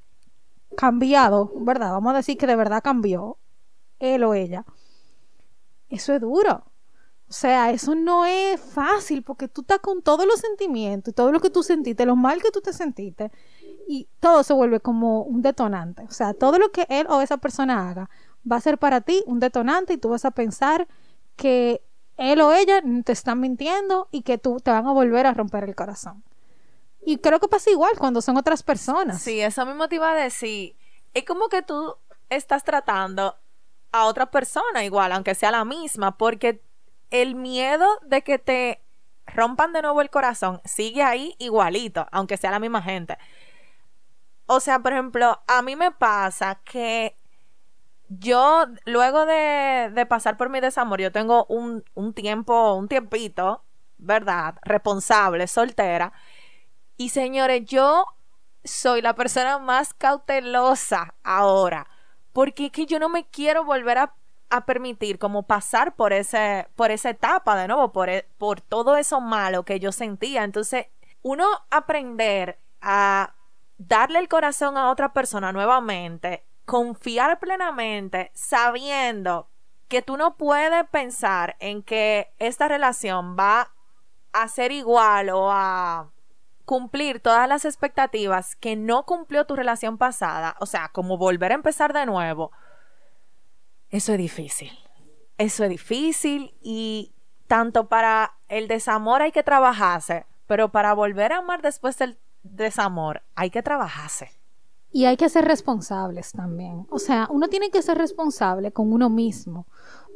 [0.75, 1.91] cambiado, ¿verdad?
[1.91, 3.37] Vamos a decir que de verdad cambió,
[3.99, 4.65] él o ella.
[5.89, 6.63] Eso es duro.
[7.27, 11.39] O sea, eso no es fácil porque tú estás con todos los sentimientos todo lo
[11.39, 13.31] que tú sentiste, lo mal que tú te sentiste,
[13.87, 16.03] y todo se vuelve como un detonante.
[16.03, 18.09] O sea, todo lo que él o esa persona haga
[18.49, 20.87] va a ser para ti un detonante y tú vas a pensar
[21.35, 21.81] que
[22.17, 25.63] él o ella te están mintiendo y que tú te van a volver a romper
[25.63, 26.23] el corazón.
[27.05, 29.21] Y creo que pasa igual cuando son otras personas.
[29.21, 30.75] Sí, eso mismo te iba a decir.
[31.13, 31.95] Es como que tú
[32.29, 33.35] estás tratando
[33.91, 36.61] a otra persona igual, aunque sea la misma, porque
[37.11, 38.81] el miedo de que te
[39.25, 43.17] rompan de nuevo el corazón sigue ahí igualito, aunque sea la misma gente.
[44.47, 47.17] O sea, por ejemplo, a mí me pasa que
[48.09, 53.63] yo, luego de, pasar por mi desamor, yo tengo un, un tiempo, un tiempito,
[53.97, 54.55] ¿verdad?
[54.63, 56.13] Responsable, soltera.
[56.97, 58.05] Y señores, yo
[58.63, 61.87] soy la persona más cautelosa ahora,
[62.33, 64.15] porque es que yo no me quiero volver a,
[64.57, 68.97] a permitir como pasar por ese por esa etapa de nuevo, por, e- por todo
[68.97, 70.43] eso malo que yo sentía.
[70.43, 70.87] Entonces,
[71.21, 73.33] uno aprender a
[73.77, 79.49] darle el corazón a otra persona nuevamente, confiar plenamente, sabiendo
[79.87, 83.71] que tú no puedes pensar en que esta relación va
[84.33, 86.09] a ser igual o a
[86.65, 91.55] cumplir todas las expectativas que no cumplió tu relación pasada, o sea, como volver a
[91.55, 92.51] empezar de nuevo,
[93.95, 94.71] eso es difícil.
[95.37, 97.13] Eso es difícil y
[97.47, 103.23] tanto para el desamor hay que trabajarse, pero para volver a amar después del desamor
[103.35, 104.31] hay que trabajarse.
[104.91, 106.87] Y hay que ser responsables también.
[106.89, 109.65] O sea, uno tiene que ser responsable con uno mismo.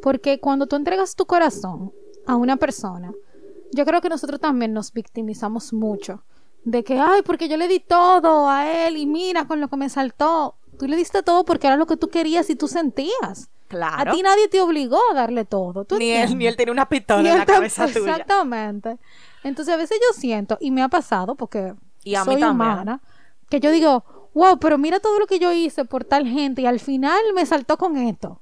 [0.02, 1.94] Porque cuando tú entregas tu corazón
[2.26, 3.14] a una persona,
[3.72, 6.24] yo creo que nosotros también nos victimizamos mucho.
[6.66, 9.78] De que, ay, porque yo le di todo a él y mira con lo que
[9.78, 10.56] me saltó.
[10.78, 13.50] Tú le diste todo porque era lo que tú querías y tú sentías.
[13.70, 14.12] Claro.
[14.12, 15.86] A ti nadie te obligó a darle todo.
[15.86, 18.00] ¿tú Ni él, ni él tiene una pistola en la cabeza tuya.
[18.00, 18.98] Exactamente.
[19.44, 22.50] Entonces a veces yo siento, y me ha pasado porque Y a mí soy también.
[22.72, 23.02] humana,
[23.50, 24.04] que yo digo,
[24.34, 27.46] wow, pero mira todo lo que yo hice por tal gente y al final me
[27.46, 28.42] saltó con esto.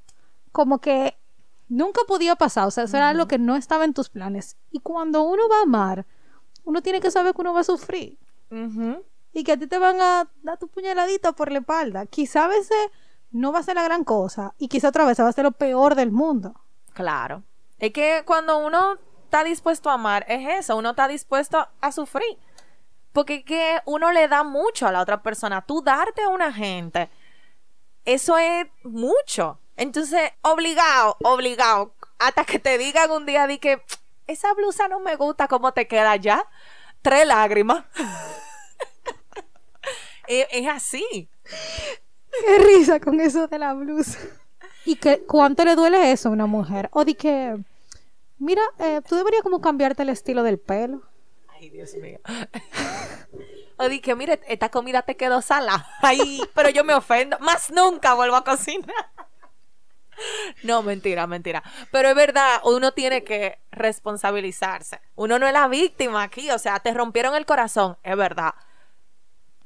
[0.52, 1.16] Como que
[1.68, 4.56] nunca podía pasar, o sea, eso era algo que no estaba en tus planes.
[4.72, 6.06] Y cuando uno va a amar,
[6.64, 8.18] uno tiene que saber que uno va a sufrir
[9.34, 12.06] y que a ti te van a dar tu puñaladita por la espalda.
[12.06, 12.78] Quizá a veces
[13.32, 15.52] no va a ser la gran cosa y quizá otra vez va a ser lo
[15.52, 16.54] peor del mundo.
[16.94, 17.44] Claro.
[17.80, 22.38] Es que cuando uno está dispuesto a amar, es eso, uno está dispuesto a sufrir.
[23.14, 25.62] Porque es que uno le da mucho a la otra persona.
[25.62, 27.10] Tú darte a una gente,
[28.06, 29.60] eso es mucho.
[29.76, 33.82] Entonces, obligado, obligado, hasta que te digan un día di que
[34.28, 36.46] esa blusa no me gusta, ¿cómo te queda ya?
[37.02, 37.86] Tres lágrimas.
[40.28, 41.30] es así.
[42.46, 44.20] Qué risa con eso de la blusa.
[44.86, 46.90] ¿Y que, cuánto le duele eso a una mujer?
[46.94, 47.58] O di que,
[48.38, 51.02] mira, eh, tú deberías como cambiarte el estilo del pelo.
[51.48, 52.20] Ay, Dios mío.
[53.80, 55.86] O dije, mire, esta comida te quedó sala.
[56.02, 57.38] Ay, pero yo me ofendo.
[57.40, 59.12] Más nunca vuelvo a cocinar.
[60.64, 61.64] No, mentira, mentira.
[61.92, 65.00] Pero es verdad, uno tiene que responsabilizarse.
[65.16, 68.56] Uno no es la víctima aquí, o sea, te rompieron el corazón, es verdad.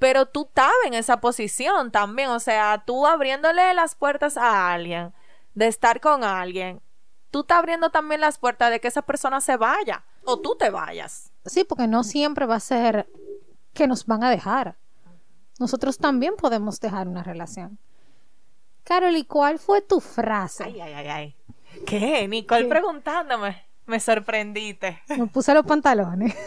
[0.02, 5.14] Pero tú estabas en esa posición también, o sea, tú abriéndole las puertas a alguien,
[5.54, 6.82] de estar con alguien,
[7.30, 10.72] tú estás abriendo también las puertas de que esa persona se vaya o tú te
[10.72, 11.32] vayas.
[11.46, 13.12] Sí, porque no siempre va a ser
[13.76, 14.76] que nos van a dejar.
[15.60, 17.78] Nosotros también podemos dejar una relación.
[18.84, 20.64] Carol, ¿y cuál fue tu frase?
[20.64, 21.36] Ay, ay, ay, ay.
[21.86, 22.28] ¿Qué?
[22.28, 22.70] Nicole ¿Qué?
[22.70, 23.68] preguntándome.
[23.86, 25.00] Me sorprendiste.
[25.10, 26.36] Me puse los pantalones.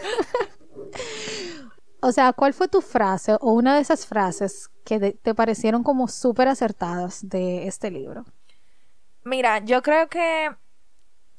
[2.05, 6.07] o sea, ¿cuál fue tu frase o una de esas frases que te parecieron como
[6.07, 8.25] súper acertadas de este libro?
[9.23, 10.55] Mira, yo creo que,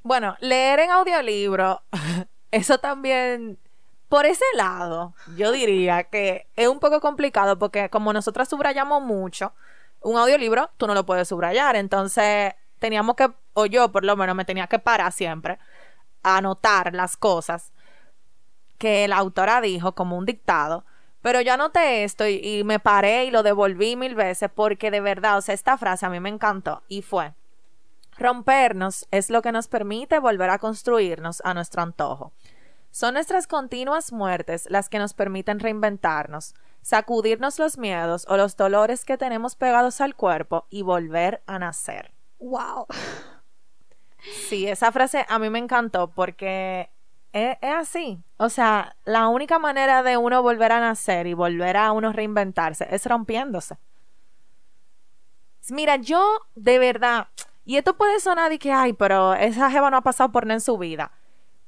[0.03, 1.83] bueno, leer en audiolibro,
[2.51, 3.61] eso también,
[4.09, 9.53] por ese lado, yo diría que es un poco complicado porque como nosotras subrayamos mucho,
[10.01, 14.35] un audiolibro tú no lo puedes subrayar, entonces teníamos que, o yo por lo menos
[14.35, 15.61] me tenía que parar siempre
[16.25, 17.73] a anotar las cosas
[18.79, 20.85] que la autora dijo como un dictado.
[21.23, 25.01] Pero yo anoté esto y, y me paré y lo devolví mil veces porque de
[25.01, 27.35] verdad, o sea, esta frase a mí me encantó y fue,
[28.17, 32.33] rompernos es lo que nos permite volver a construirnos a nuestro antojo.
[32.91, 39.05] Son nuestras continuas muertes las que nos permiten reinventarnos, sacudirnos los miedos o los dolores
[39.05, 42.13] que tenemos pegados al cuerpo y volver a nacer.
[42.39, 42.87] ¡Wow!
[44.49, 46.91] Sí, esa frase a mí me encantó porque
[47.37, 48.19] es, así.
[48.39, 52.87] O sea, la única manera de uno volver a nacer y volver a uno reinventarse
[52.91, 53.77] es rompiéndose.
[55.71, 57.29] Mira, yo de verdad,
[57.65, 60.55] y esto puede sonar de que, ay, pero esa jeva no ha pasado por nada
[60.55, 61.11] en su vida.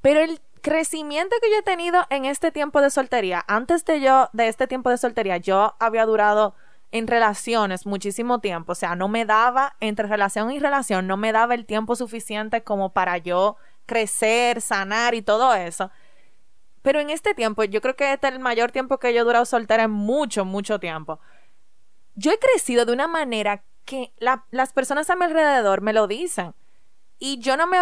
[0.01, 4.31] Pero el crecimiento que yo he tenido en este tiempo de soltería, antes de yo,
[4.33, 6.55] de este tiempo de soltería, yo había durado
[6.91, 11.33] en relaciones muchísimo tiempo, o sea, no me daba, entre relación y relación, no me
[11.33, 13.57] daba el tiempo suficiente como para yo
[13.89, 15.91] crecer, sanar y todo eso.
[16.83, 19.25] Pero en este tiempo, yo creo que este es el mayor tiempo que yo he
[19.25, 21.19] durado soltera en mucho, mucho tiempo.
[22.15, 26.07] Yo he crecido de una manera que la- las personas a mi alrededor me lo
[26.07, 26.55] dicen.
[27.19, 27.79] Y yo no me,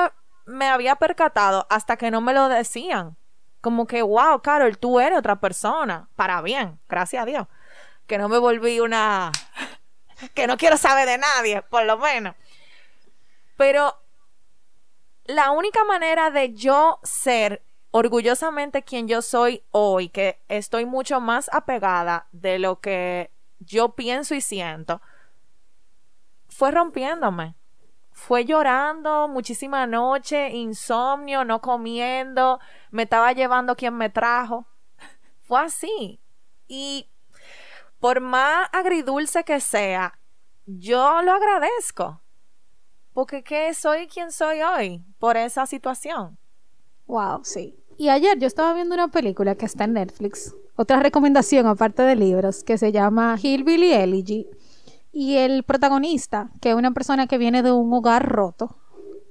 [0.46, 3.16] me había percatado hasta que no me lo decían.
[3.60, 6.08] Como que, wow, Carol, tú eres otra persona.
[6.16, 7.46] Para bien, gracias a Dios.
[8.06, 9.32] Que no me volví una...
[10.34, 12.34] que no quiero saber de nadie, por lo menos.
[13.56, 13.94] Pero
[15.28, 21.48] la única manera de yo ser orgullosamente quien yo soy hoy, que estoy mucho más
[21.52, 25.00] apegada de lo que yo pienso y siento,
[26.48, 27.54] fue rompiéndome.
[28.12, 32.60] Fue llorando muchísima noche, insomnio, no comiendo,
[32.90, 34.66] me estaba llevando quien me trajo.
[35.42, 36.18] Fue así.
[36.66, 37.10] Y
[37.98, 40.18] por más agridulce que sea,
[40.64, 42.22] yo lo agradezco.
[43.16, 46.36] Porque que soy quien soy hoy por esa situación.
[47.06, 47.74] Wow, sí.
[47.96, 52.14] Y ayer yo estaba viendo una película que está en Netflix, otra recomendación aparte de
[52.14, 54.46] libros, que se llama Hillbilly Elegy.
[55.12, 58.76] Y el protagonista, que es una persona que viene de un hogar roto,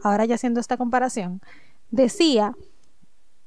[0.01, 1.41] ahora ya haciendo esta comparación,
[1.91, 2.55] decía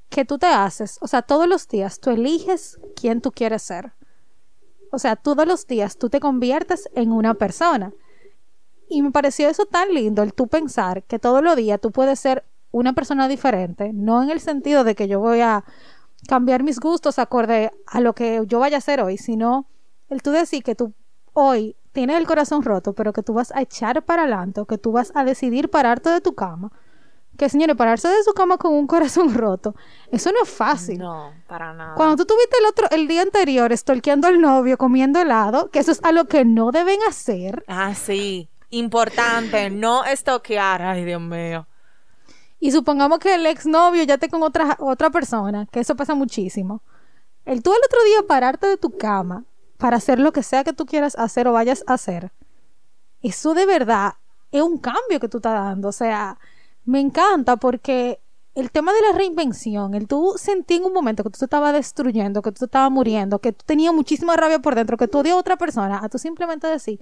[0.09, 3.93] que tú te haces, o sea, todos los días tú eliges quién tú quieres ser.
[4.93, 7.93] O sea, todos los días tú te conviertes en una persona.
[8.89, 12.19] Y me pareció eso tan lindo, el tú pensar que todos los días tú puedes
[12.19, 15.65] ser una persona diferente, no en el sentido de que yo voy a
[16.27, 19.67] cambiar mis gustos acorde a lo que yo vaya a hacer hoy, sino
[20.09, 20.93] el tú decir que tú
[21.33, 24.79] hoy tienes el corazón roto, pero que tú vas a echar para adelante, o que
[24.79, 26.73] tú vas a decidir pararte de tu cama.
[27.37, 29.75] Que señores, pararse de su cama con un corazón roto,
[30.11, 30.99] eso no es fácil.
[30.99, 31.95] No, para nada.
[31.95, 35.93] Cuando tú tuviste el otro, el día anterior, estolqueando al novio, comiendo helado, que eso
[35.93, 37.65] es algo que no deben hacer.
[37.69, 38.49] Ah, sí.
[38.71, 40.83] Importante, no estoquear.
[40.83, 41.67] Ay, Dios mío.
[42.61, 46.83] Y supongamos que el exnovio ya esté con otra, otra persona, que eso pasa muchísimo.
[47.45, 49.45] El tú el otro día pararte de tu cama
[49.79, 52.33] para hacer lo que sea que tú quieras hacer o vayas a hacer,
[53.23, 54.15] eso de verdad
[54.51, 55.89] es un cambio que tú estás dando.
[55.89, 56.39] O sea,
[56.85, 58.21] me encanta porque
[58.55, 61.73] el tema de la reinvención, el tú sentí en un momento que tú te estabas
[61.73, 65.19] destruyendo, que tú te estabas muriendo, que tú tenías muchísima rabia por dentro, que tú
[65.19, 67.01] odias a otra persona, a tú simplemente decir,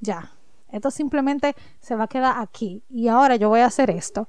[0.00, 0.32] ya,
[0.72, 4.28] esto simplemente se va a quedar aquí y ahora yo voy a hacer esto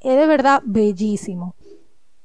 [0.00, 1.56] es de verdad bellísimo.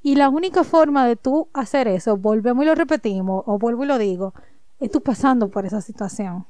[0.02, 3.86] Y la única forma de tú hacer eso, volvemos y lo repetimos, o vuelvo y
[3.86, 4.34] lo digo,
[4.78, 6.44] es tú pasando por esa situación.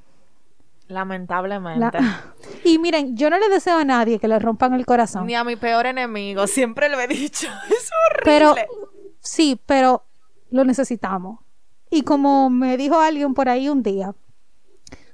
[0.89, 1.81] Lamentablemente.
[1.81, 2.25] La-
[2.65, 5.27] Y miren, yo no le deseo a nadie que le rompan el corazón.
[5.27, 7.47] Ni a mi peor enemigo, siempre lo he dicho.
[7.71, 8.25] Es horrible.
[8.25, 8.55] Pero,
[9.21, 10.03] sí, pero
[10.51, 11.41] lo necesitamos.
[11.91, 14.15] Y como me dijo alguien por ahí un día,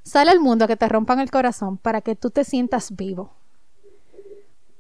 [0.09, 3.33] sale al mundo a que te rompan el corazón para que tú te sientas vivo.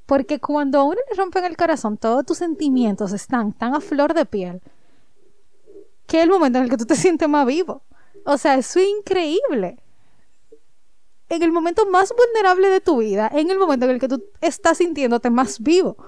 [0.07, 4.14] Porque cuando a uno le rompen el corazón, todos tus sentimientos están tan a flor
[4.14, 4.62] de piel
[6.09, 7.83] que es el momento en el que tú te sientes más vivo.
[8.25, 9.77] O sea, eso es increíble.
[11.29, 14.25] En el momento más vulnerable de tu vida, en el momento en el que tú
[14.41, 15.99] estás sintiéndote más vivo.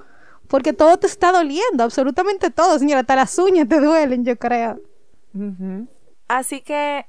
[0.49, 3.01] Porque todo te está doliendo, absolutamente todo, señora.
[3.01, 4.81] Hasta las uñas te duelen, yo creo.
[6.29, 7.05] Así que,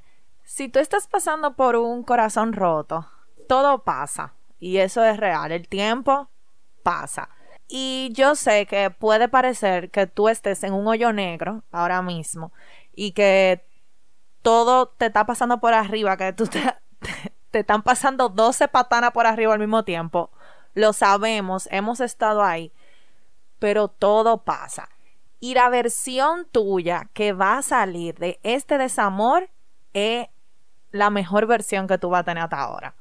[0.52, 3.10] si tú estás pasando por un corazón roto,
[3.48, 4.34] todo pasa.
[4.60, 5.54] Y eso es real.
[5.54, 6.30] El tiempo
[6.84, 7.30] pasa.
[7.70, 12.52] Y yo sé que puede parecer que tú estés en un hoyo negro ahora mismo
[12.94, 13.66] y que
[14.42, 16.62] todo te está pasando por arriba, que tú te,
[17.52, 20.32] te, están pasando 12 patanas por arriba al mismo tiempo.
[20.74, 22.74] Lo sabemos, hemos estado ahí,
[23.58, 24.90] pero todo pasa.
[25.40, 29.50] Y la versión tuya que va a salir de este desamor
[29.94, 30.28] es
[30.92, 32.96] la mejor versión que tú vas a tener hasta ahora.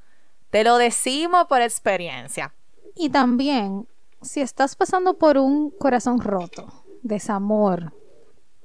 [0.50, 2.52] Te lo decimos por experiencia.
[2.96, 3.86] Y también,
[4.20, 7.92] si estás pasando por un corazón roto, desamor,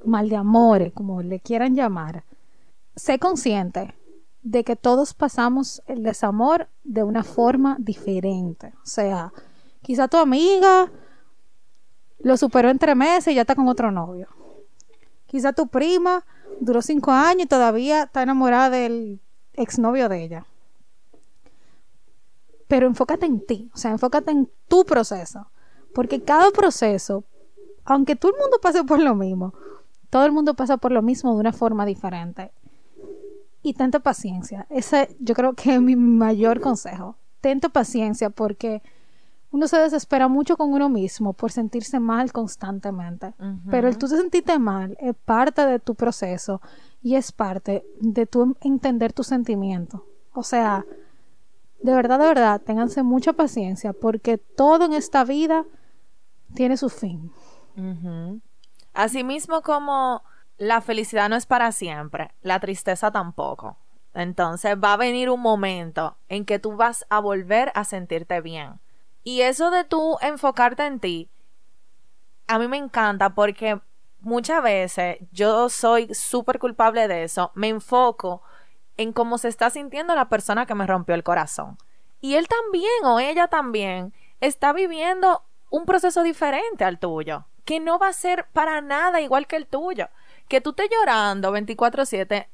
[0.04, 2.24] mal de amor, como le quieran llamar,
[2.96, 3.96] sé consciente
[4.42, 8.74] de que todos pasamos el desamor de una forma diferente.
[8.84, 9.34] O sea,
[9.82, 10.92] quizá tu amiga
[12.20, 14.28] lo superó entre meses y ya está con otro novio.
[15.28, 16.26] Quizá tu prima
[16.60, 19.20] duró cinco años y todavía está enamorada del
[19.54, 20.46] exnovio de ella
[22.68, 25.48] pero enfócate en ti, o sea, enfócate en tu proceso,
[25.94, 27.24] porque cada proceso,
[27.84, 29.54] aunque todo el mundo pase por lo mismo,
[30.10, 32.52] todo el mundo pasa por lo mismo de una forma diferente.
[33.62, 37.18] Y tanta paciencia, ese yo creo que es mi mayor consejo.
[37.42, 38.84] Tenta paciencia porque
[39.56, 43.34] uno se desespera mucho con uno mismo por sentirse mal constantemente.
[43.72, 46.62] Pero el tú te sentirte mal es parte de tu proceso
[47.02, 50.06] y es parte de tu entender tu sentimiento.
[50.34, 50.84] O sea,
[51.82, 55.64] de verdad, de verdad, ténganse mucha paciencia porque todo en esta vida
[56.54, 57.32] tiene su fin.
[58.94, 60.22] Asimismo como
[60.58, 63.78] la felicidad no es para siempre, la tristeza tampoco.
[64.14, 68.82] Entonces va a venir un momento en que tú vas a volver a sentirte bien.
[69.26, 71.32] Y eso de tú enfocarte en ti,
[72.48, 73.82] a mí me encanta porque
[74.20, 77.52] muchas veces yo soy súper culpable de eso.
[77.56, 78.44] Me enfoco
[78.98, 81.80] en cómo se está sintiendo la persona que me rompió el corazón.
[82.22, 87.98] Y él también o ella también está viviendo un proceso diferente al tuyo, que no
[87.98, 90.08] va a ser para nada igual que el tuyo.
[90.48, 92.48] Que tú estés llorando 24/7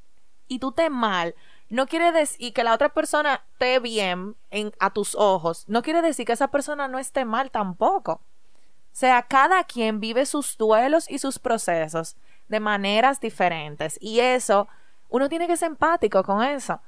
[0.47, 1.35] y tú estés mal,
[1.71, 6.01] no quiere decir que la otra persona esté bien en, a tus ojos, no quiere
[6.01, 8.13] decir que esa persona no esté mal tampoco.
[8.13, 12.17] O sea, cada quien vive sus duelos y sus procesos
[12.49, 14.67] de maneras diferentes y eso
[15.07, 16.81] uno tiene que ser empático con eso.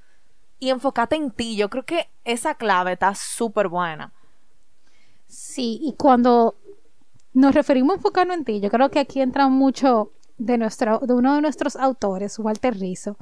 [0.59, 1.55] Y enfócate en ti.
[1.55, 4.11] Yo creo que esa clave está súper buena.
[5.27, 6.55] Sí, y cuando
[7.33, 11.13] nos referimos a enfocarnos en ti, yo creo que aquí entra mucho de, nuestro, de
[11.13, 13.17] uno de nuestros autores, Walter Rizzo,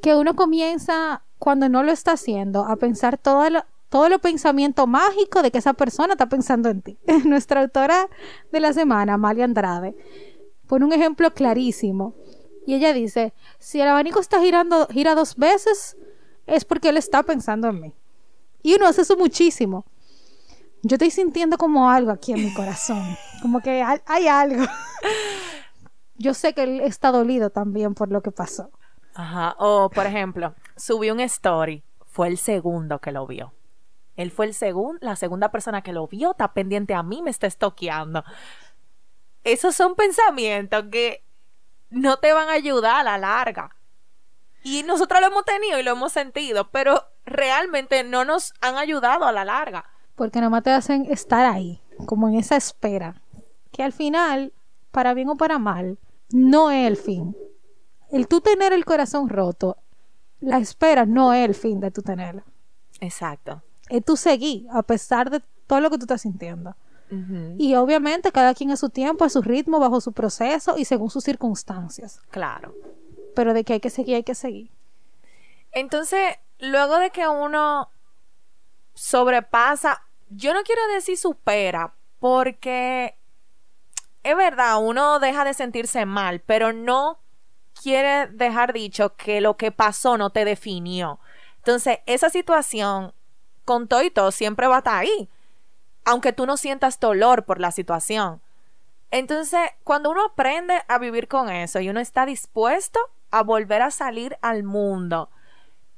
[0.00, 4.86] que uno comienza, cuando no lo está haciendo, a pensar todo lo, todo lo pensamiento
[4.86, 6.98] mágico de que esa persona está pensando en ti.
[7.24, 8.08] Nuestra autora
[8.52, 9.96] de la semana, Amalia Andrade,
[10.66, 12.14] pone un ejemplo clarísimo
[12.66, 15.96] y ella dice, si el abanico está girando, gira dos veces,
[16.46, 17.94] es porque él está pensando en mí.
[18.62, 19.86] Y uno hace eso muchísimo.
[20.82, 23.02] Yo estoy sintiendo como algo aquí en mi corazón.
[23.42, 24.64] Como que hay, algo.
[26.16, 28.70] Yo sé que él está dolido también por lo que pasó.
[29.18, 29.56] Ajá.
[29.58, 31.82] O, por ejemplo, subí un story.
[32.06, 33.52] Fue el segundo que lo vio.
[34.14, 37.30] Él fue el segundo, la segunda persona que lo vio, está pendiente a mí, me
[37.30, 38.22] está estoqueando.
[39.42, 41.24] Esos son pensamientos que
[41.90, 43.74] no te van a ayudar a la larga.
[44.62, 49.24] Y nosotros lo hemos tenido y lo hemos sentido, pero realmente no nos han ayudado
[49.24, 49.84] a la larga.
[50.14, 53.20] Porque nada más te hacen estar ahí, como en esa espera,
[53.72, 54.52] que al final,
[54.92, 55.98] para bien o para mal,
[56.30, 57.36] no es el fin.
[58.10, 59.76] El tú tener el corazón roto,
[60.40, 62.42] la espera no es el fin de tu tenerlo.
[63.00, 63.62] Exacto.
[63.88, 66.74] Es tú seguir, a pesar de todo lo que tú estás sintiendo.
[67.56, 71.08] Y obviamente cada quien a su tiempo, a su ritmo, bajo su proceso y según
[71.08, 72.20] sus circunstancias.
[72.28, 72.74] Claro.
[73.34, 74.70] Pero de que hay que seguir, hay que seguir.
[75.72, 77.90] Entonces, luego de que uno
[78.92, 83.14] sobrepasa, yo no quiero decir supera, porque
[84.22, 87.20] es verdad, uno deja de sentirse mal, pero no
[87.82, 91.18] quiere dejar dicho que lo que pasó no te definió.
[91.58, 93.12] Entonces, esa situación,
[93.64, 95.28] con todo y todo, siempre va a estar ahí
[96.08, 98.40] aunque tú no sientas dolor por la situación.
[99.10, 102.98] Entonces, cuando uno aprende a vivir con eso y uno está dispuesto
[103.30, 105.28] a volver a salir al mundo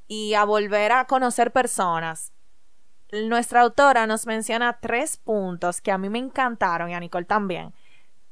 [0.08, 2.32] y a volver a conocer personas,
[3.12, 7.72] nuestra autora nos menciona tres puntos que a mí me encantaron y a Nicole también,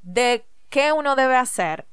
[0.03, 1.87] de qué uno debe hacer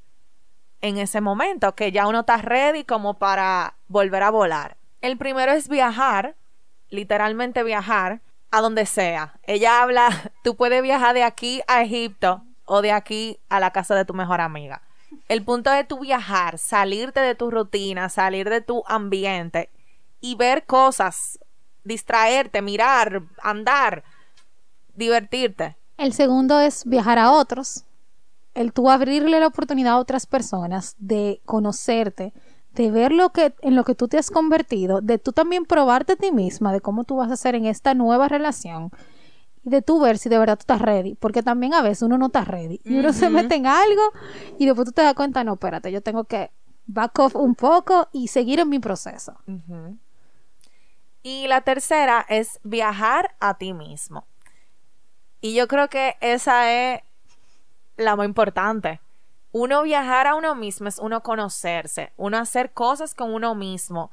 [0.85, 4.77] en ese momento, que ya uno está ready como para volver a volar.
[5.01, 6.35] El primero es viajar,
[6.89, 8.21] literalmente viajar
[8.51, 9.33] a donde sea.
[9.47, 13.95] Ella habla, tú puedes viajar de aquí a Egipto o de aquí a la casa
[13.95, 14.83] de tu mejor amiga.
[15.27, 19.71] El punto de tu viajar, salirte de tu rutina, salir de tu ambiente
[20.21, 21.39] y ver cosas,
[21.83, 24.03] distraerte, mirar, andar,
[24.93, 25.77] divertirte.
[25.97, 27.85] El segundo es viajar a otros,
[28.55, 32.33] el tú abrirle la oportunidad a otras personas de conocerte,
[32.73, 36.13] de ver lo que en lo que tú te has convertido, de tú también probarte
[36.13, 38.91] a ti misma, de cómo tú vas a hacer en esta nueva relación
[39.63, 42.17] y de tú ver si de verdad tú estás ready, porque también a veces uno
[42.17, 44.01] no está ready y uno se mete en algo
[44.57, 46.51] y después tú te das cuenta, no, espérate, yo tengo que
[46.87, 49.37] back off un poco y seguir en mi proceso.
[51.23, 54.27] Y la tercera es viajar a ti mismo.
[55.41, 57.01] Y yo creo que esa es
[57.97, 59.01] la más importante.
[59.51, 64.11] Uno viajar a uno mismo es uno conocerse, uno hacer cosas con uno mismo,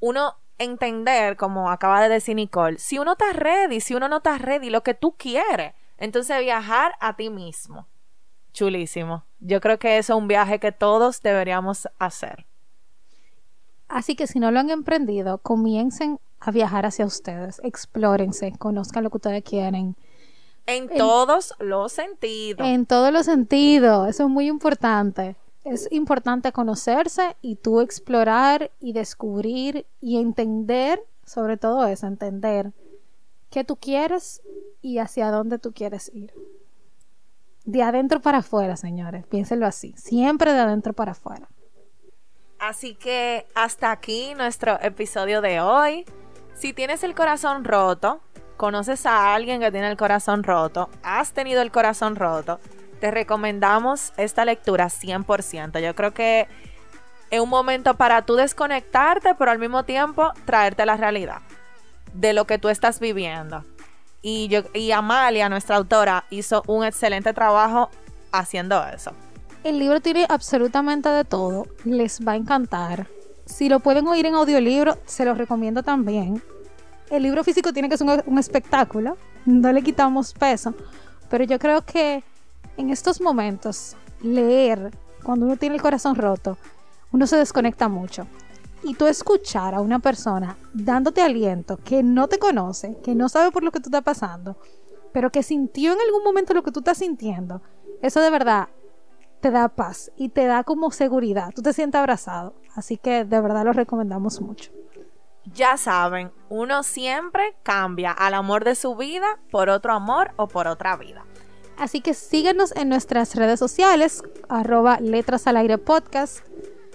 [0.00, 4.38] uno entender, como acaba de decir Nicole, si uno está ready, si uno no está
[4.38, 5.74] ready, lo que tú quieres.
[5.98, 7.86] Entonces viajar a ti mismo.
[8.52, 9.24] Chulísimo.
[9.40, 12.46] Yo creo que eso es un viaje que todos deberíamos hacer.
[13.88, 19.10] Así que si no lo han emprendido, comiencen a viajar hacia ustedes, explórense, conozcan lo
[19.10, 19.96] que ustedes quieren,
[20.66, 22.66] en, todos los sentidos.
[22.66, 25.36] En todos los sentidos, eso es muy importante.
[25.64, 32.72] Es importante conocerse y tú explorar y descubrir y entender, sobre todo eso, entender
[33.50, 34.42] qué tú quieres
[34.80, 36.32] y hacia dónde tú quieres ir.
[37.64, 41.48] De adentro para afuera, señores, piénsenlo así, siempre de adentro para afuera.
[42.60, 46.04] Así que hasta aquí nuestro episodio de hoy.
[46.54, 48.20] Si tienes el corazón roto,
[48.56, 52.60] conoces a alguien que tiene el corazón roto, has tenido el corazón roto,
[53.00, 55.80] te recomendamos esta lectura 100%.
[55.80, 56.48] Yo creo que
[57.30, 61.42] es un momento para tú desconectarte, pero al mismo tiempo traerte la realidad
[62.14, 63.64] de lo que tú estás viviendo.
[64.22, 67.90] Y, yo, y Amalia, nuestra autora, hizo un excelente trabajo
[68.32, 69.12] haciendo eso.
[69.62, 73.06] El libro tiene absolutamente de todo, les va a encantar.
[73.44, 76.42] Si lo pueden oír en audiolibro, se los recomiendo también
[77.10, 80.74] el libro físico tiene que ser un, espectáculo, no le quitamos peso,
[81.28, 82.24] pero yo creo que
[82.76, 84.90] en estos momentos leer,
[85.22, 86.58] cuando uno tiene el corazón roto,
[87.12, 88.26] uno se desconecta mucho.
[88.82, 93.50] Y tú escuchar a una persona dándote aliento que no te conoce, que no sabe
[93.50, 94.56] por lo que tú estás pasando,
[95.12, 97.62] pero que sintió en algún momento lo que tú estás sintiendo,
[98.02, 98.68] eso de verdad
[99.40, 101.52] te da paz y te da como seguridad.
[101.54, 102.54] Tú te sientes abrazado.
[102.74, 104.70] Así que de verdad lo recomendamos mucho
[105.54, 110.66] ya saben, uno siempre cambia al amor de su vida por otro amor o por
[110.66, 111.24] otra vida.
[111.78, 116.38] Así que síguenos en nuestras redes sociales, arroba letras al aire podcast.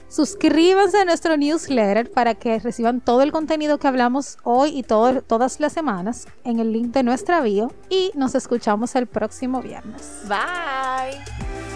[0.10, 5.60] Suscríbanse a nuestro newsletter para que reciban todo el contenido que hablamos hoy y todas
[5.60, 7.72] las semanas en el link de nuestra bio.
[7.90, 10.24] Y nos escuchamos el próximo viernes.
[10.28, 11.71] Bye.